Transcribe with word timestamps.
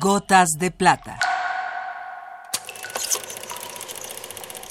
Gotas 0.00 0.50
de 0.58 0.70
Plata. 0.70 1.18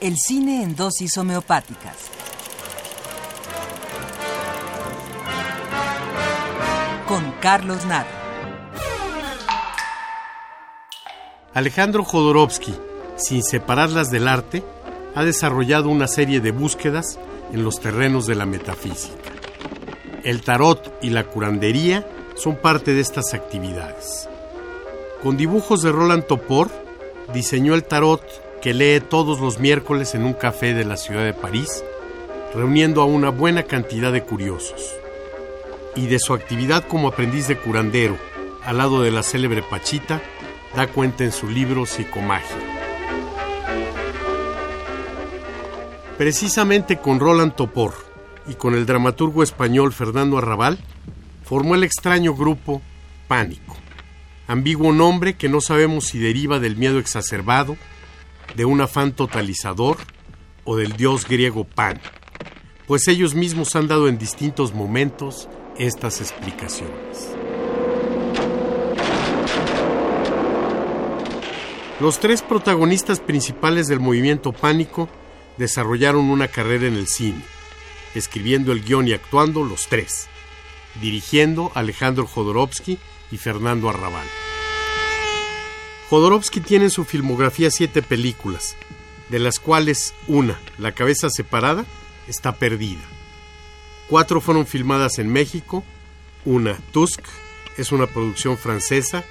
El 0.00 0.16
cine 0.16 0.62
en 0.62 0.76
dosis 0.76 1.16
homeopáticas. 1.18 1.96
Con 7.06 7.32
Carlos 7.40 7.84
Naro. 7.86 8.08
Alejandro 11.54 12.04
Jodorowsky, 12.04 12.74
sin 13.16 13.42
separarlas 13.42 14.10
del 14.10 14.28
arte, 14.28 14.64
ha 15.14 15.24
desarrollado 15.24 15.88
una 15.88 16.06
serie 16.06 16.40
de 16.40 16.52
búsquedas 16.52 17.18
en 17.52 17.64
los 17.64 17.80
terrenos 17.80 18.26
de 18.26 18.36
la 18.36 18.46
metafísica. 18.46 19.32
El 20.22 20.42
tarot 20.42 20.98
y 21.02 21.10
la 21.10 21.24
curandería 21.24 22.06
son 22.36 22.56
parte 22.56 22.94
de 22.94 23.00
estas 23.00 23.34
actividades. 23.34 24.28
Con 25.22 25.36
dibujos 25.36 25.82
de 25.82 25.92
Roland 25.92 26.26
Topor, 26.26 26.70
diseñó 27.34 27.74
el 27.74 27.84
tarot 27.84 28.22
que 28.62 28.72
lee 28.72 29.00
todos 29.00 29.38
los 29.38 29.58
miércoles 29.58 30.14
en 30.14 30.24
un 30.24 30.32
café 30.32 30.72
de 30.72 30.86
la 30.86 30.96
ciudad 30.96 31.24
de 31.24 31.34
París, 31.34 31.84
reuniendo 32.54 33.02
a 33.02 33.04
una 33.04 33.28
buena 33.28 33.64
cantidad 33.64 34.12
de 34.12 34.22
curiosos. 34.22 34.94
Y 35.94 36.06
de 36.06 36.18
su 36.18 36.32
actividad 36.32 36.86
como 36.86 37.08
aprendiz 37.08 37.48
de 37.48 37.58
curandero, 37.58 38.16
al 38.64 38.78
lado 38.78 39.02
de 39.02 39.10
la 39.10 39.22
célebre 39.22 39.62
Pachita, 39.62 40.22
da 40.74 40.86
cuenta 40.86 41.24
en 41.24 41.32
su 41.32 41.50
libro 41.50 41.84
Psicomagia. 41.84 42.56
Precisamente 46.16 46.98
con 46.98 47.20
Roland 47.20 47.54
Topor 47.54 47.92
y 48.46 48.54
con 48.54 48.74
el 48.74 48.86
dramaturgo 48.86 49.42
español 49.42 49.92
Fernando 49.92 50.38
Arrabal, 50.38 50.78
formó 51.44 51.74
el 51.74 51.84
extraño 51.84 52.34
grupo 52.34 52.80
Pánico, 53.28 53.76
ambiguo 54.50 54.92
nombre 54.92 55.34
que 55.34 55.48
no 55.48 55.60
sabemos 55.60 56.06
si 56.06 56.18
deriva 56.18 56.58
del 56.58 56.76
miedo 56.76 56.98
exacerbado, 56.98 57.76
de 58.56 58.64
un 58.64 58.80
afán 58.80 59.12
totalizador 59.12 59.96
o 60.64 60.76
del 60.76 60.94
dios 60.94 61.24
griego 61.28 61.62
Pan, 61.62 62.00
pues 62.88 63.06
ellos 63.06 63.36
mismos 63.36 63.76
han 63.76 63.86
dado 63.86 64.08
en 64.08 64.18
distintos 64.18 64.74
momentos 64.74 65.48
estas 65.78 66.20
explicaciones. 66.20 67.32
Los 72.00 72.18
tres 72.18 72.42
protagonistas 72.42 73.20
principales 73.20 73.86
del 73.86 74.00
movimiento 74.00 74.50
Pánico 74.50 75.08
desarrollaron 75.58 76.28
una 76.28 76.48
carrera 76.48 76.88
en 76.88 76.94
el 76.94 77.06
cine, 77.06 77.44
escribiendo 78.16 78.72
el 78.72 78.82
guion 78.82 79.06
y 79.06 79.12
actuando 79.12 79.62
los 79.62 79.86
tres, 79.86 80.26
dirigiendo 81.00 81.70
Alejandro 81.76 82.26
Jodorowsky 82.26 82.98
y 83.30 83.36
Fernando 83.36 83.88
Arrabal. 83.88 84.26
Jodorowsky 86.08 86.60
tiene 86.60 86.86
en 86.86 86.90
su 86.90 87.04
filmografía 87.04 87.70
siete 87.70 88.02
películas, 88.02 88.76
de 89.28 89.38
las 89.38 89.60
cuales 89.60 90.14
una, 90.26 90.58
La 90.78 90.92
cabeza 90.92 91.30
separada, 91.30 91.84
está 92.26 92.56
perdida. 92.56 93.02
Cuatro 94.08 94.40
fueron 94.40 94.66
filmadas 94.66 95.18
en 95.20 95.32
México, 95.32 95.84
una, 96.44 96.76
Tusk, 96.92 97.20
es 97.76 97.92
una 97.92 98.06
producción 98.06 98.58
francesa, 98.58 99.24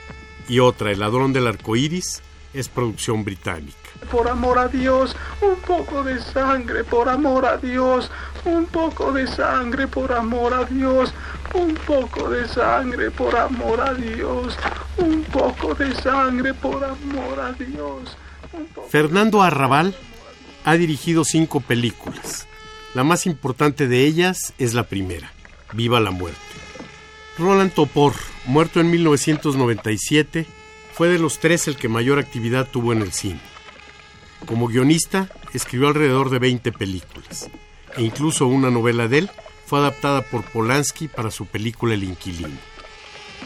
y 0.48 0.60
otra, 0.60 0.92
El 0.92 1.00
ladrón 1.00 1.34
del 1.34 1.48
arco 1.48 1.76
iris, 1.76 2.22
es 2.54 2.70
producción 2.70 3.24
británica. 3.24 3.78
Por 4.12 4.30
amor 4.30 4.58
a 4.58 4.68
Dios, 4.68 5.16
un 5.42 5.56
poco 5.66 6.04
de 6.04 6.22
sangre, 6.22 6.84
por 6.84 7.10
amor 7.10 7.46
a 7.46 7.58
Dios, 7.58 8.12
un 8.46 8.66
poco 8.66 9.12
de 9.12 9.28
sangre, 9.28 9.88
por 9.88 10.12
amor 10.12 10.54
a 10.54 10.66
Dios, 10.66 11.14
un 11.54 11.74
poco 11.76 12.30
de 12.30 12.48
sangre, 12.48 13.12
por 13.12 13.36
amor 13.36 13.82
a 13.82 13.94
Dios, 13.94 14.58
un 14.98 15.24
poco 15.24 15.74
de 15.76 15.94
sangre, 15.96 16.54
por 16.54 16.84
amor 16.84 17.40
a 17.40 17.54
Dios. 17.54 18.18
Fernando 18.90 19.42
Arrabal 19.42 19.96
ha 20.66 20.76
dirigido 20.76 21.24
cinco 21.24 21.62
películas. 21.62 22.48
La 22.94 23.04
más 23.04 23.26
importante 23.26 23.88
de 23.88 24.06
ellas 24.06 24.54
es 24.58 24.74
la 24.74 24.84
primera, 24.84 25.32
Viva 25.74 26.00
la 26.00 26.12
Muerte. 26.12 26.40
Roland 27.38 27.72
Topor, 27.72 28.14
muerto 28.46 28.80
en 28.80 28.90
1997, 28.92 30.46
fue 30.94 31.08
de 31.08 31.20
los 31.20 31.40
tres 31.40 31.68
el 31.68 31.78
que 31.78 31.88
mayor 31.88 32.20
actividad 32.20 32.68
tuvo 32.68 32.92
en 32.92 33.02
el 33.02 33.14
cine. 33.14 33.40
Como 34.46 34.68
guionista, 34.68 35.30
escribió 35.54 35.90
alrededor 35.90 36.30
de 36.30 36.40
20 36.40 36.72
películas, 36.72 37.50
e 37.98 38.04
incluso 38.04 38.48
una 38.48 38.72
novela 38.72 39.08
de 39.08 39.20
él 39.20 39.32
fue 39.66 39.80
adaptada 39.80 40.22
por 40.24 40.44
Polanski 40.44 41.08
para 41.08 41.30
su 41.30 41.46
película 41.46 41.94
El 41.94 42.04
Inquilino. 42.04 42.58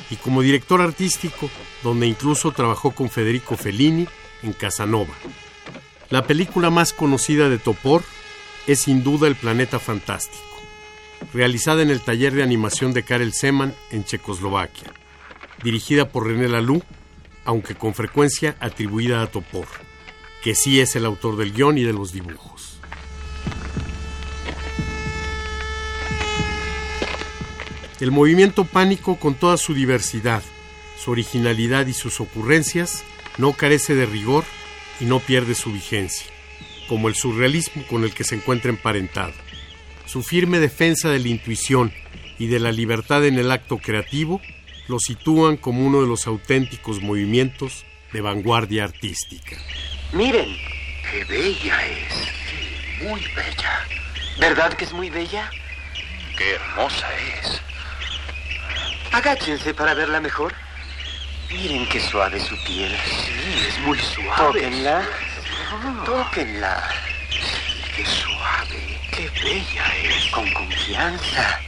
Y 0.09 0.15
como 0.15 0.41
director 0.41 0.81
artístico, 0.81 1.49
donde 1.83 2.07
incluso 2.07 2.51
trabajó 2.51 2.91
con 2.91 3.09
Federico 3.09 3.57
Fellini 3.57 4.07
en 4.41 4.53
Casanova. 4.53 5.13
La 6.09 6.25
película 6.25 6.69
más 6.69 6.93
conocida 6.93 7.49
de 7.49 7.57
Topor 7.57 8.03
es 8.67 8.81
sin 8.81 9.03
duda 9.03 9.27
El 9.27 9.35
Planeta 9.35 9.79
Fantástico, 9.79 10.43
realizada 11.33 11.81
en 11.81 11.89
el 11.89 12.01
taller 12.01 12.33
de 12.33 12.43
animación 12.43 12.93
de 12.93 13.03
Karel 13.03 13.33
Seman 13.33 13.73
en 13.91 14.05
Checoslovaquia, 14.05 14.93
dirigida 15.63 16.09
por 16.09 16.27
René 16.27 16.47
Laloux, 16.47 16.83
aunque 17.45 17.75
con 17.75 17.93
frecuencia 17.93 18.55
atribuida 18.59 19.21
a 19.21 19.27
Topor, 19.27 19.67
que 20.43 20.55
sí 20.55 20.81
es 20.81 20.95
el 20.97 21.05
autor 21.05 21.37
del 21.37 21.53
guion 21.53 21.77
y 21.77 21.83
de 21.83 21.93
los 21.93 22.11
dibujos. 22.11 22.77
El 28.01 28.11
movimiento 28.11 28.65
pánico, 28.65 29.17
con 29.17 29.35
toda 29.35 29.55
su 29.55 29.73
diversidad, 29.73 30.43
su 31.01 31.11
originalidad 31.11 31.87
y 31.87 31.93
sus 31.93 32.19
ocurrencias, 32.19 33.05
no 33.37 33.53
carece 33.53 33.95
de 33.95 34.05
rigor 34.05 34.43
y 34.99 35.05
no 35.05 35.21
pierde 35.21 35.55
su 35.55 35.71
vigencia, 35.71 36.27
como 36.89 37.07
el 37.07 37.15
surrealismo 37.15 37.87
con 37.87 38.03
el 38.03 38.13
que 38.13 38.25
se 38.25 38.35
encuentra 38.35 38.69
emparentado. 38.69 39.33
Su 40.05 40.21
firme 40.21 40.59
defensa 40.59 41.09
de 41.09 41.19
la 41.19 41.29
intuición 41.29 41.93
y 42.37 42.47
de 42.47 42.59
la 42.59 42.73
libertad 42.73 43.25
en 43.25 43.39
el 43.39 43.49
acto 43.49 43.77
creativo 43.77 44.41
lo 44.89 44.99
sitúan 44.99 45.55
como 45.55 45.85
uno 45.85 46.01
de 46.01 46.07
los 46.07 46.27
auténticos 46.27 47.01
movimientos 47.01 47.85
de 48.11 48.19
vanguardia 48.19 48.83
artística. 48.83 49.55
Miren, 50.13 50.55
qué 51.09 51.23
bella 51.25 51.87
es. 51.87 53.01
Muy 53.01 53.19
bella. 53.35 53.83
¿Verdad 54.37 54.71
que 54.73 54.85
es 54.85 54.93
muy 54.93 55.09
bella? 55.09 55.49
Qué 56.37 56.53
hermosa 56.53 57.07
es. 57.15 57.59
Agáchense 59.11 59.73
para 59.73 59.95
verla 59.95 60.21
mejor. 60.21 60.53
Miren 61.49 61.89
qué 61.89 61.99
suave 61.99 62.39
su 62.39 62.55
piel. 62.63 62.95
Sí, 63.03 63.65
es 63.67 63.79
muy 63.79 63.97
suave. 63.97 64.37
Tóquenla. 64.37 65.03
Tóquenla. 66.05 66.89
Qué 67.95 68.05
suave. 68.05 68.99
Qué 69.15 69.29
bella 69.41 69.95
es. 69.95 70.27
Con 70.27 70.53
confianza. 70.53 71.59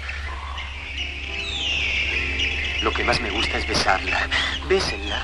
Lo 2.84 2.94
que 2.94 3.04
más 3.04 3.20
me 3.22 3.32
gusta 3.32 3.58
es 3.58 3.68
besarla. 3.68 4.30
Bésenla. 4.70 5.24